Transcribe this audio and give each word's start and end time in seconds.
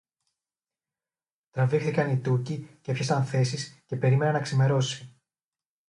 Τραβήχθηκαν 1.51 2.09
οι 2.09 2.19
Τούρκοι 2.19 2.77
κι 2.81 2.91
έπιασαν 2.91 3.25
θέσεις 3.25 3.79
και 3.85 3.95
περίμεναν 3.95 4.33
να 4.33 4.39
ξημερώσει 4.39 5.15